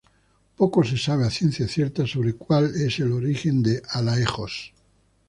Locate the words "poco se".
0.57-0.97